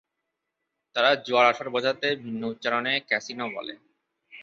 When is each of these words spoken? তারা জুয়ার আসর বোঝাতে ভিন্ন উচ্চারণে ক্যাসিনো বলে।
তারা 0.95 1.11
জুয়ার 1.25 1.45
আসর 1.51 1.67
বোঝাতে 1.75 2.07
ভিন্ন 2.23 2.41
উচ্চারণে 2.53 2.93
ক্যাসিনো 3.09 3.45
বলে। 3.55 3.73